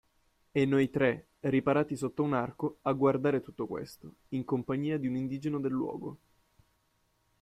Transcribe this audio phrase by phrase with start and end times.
[0.51, 5.15] E noi tre, riparati sotto un arco, a guardare tutto questo, in compagnia di un
[5.15, 6.17] indigeno del luogo.